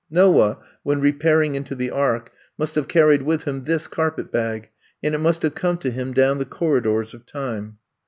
[0.09, 4.71] Noah, when repairing into the ark, must have carried with him this carpet bag,
[5.03, 7.77] and it must have come to him down the corridors of time.